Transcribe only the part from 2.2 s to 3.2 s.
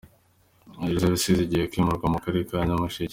Karere ka Nyamasheke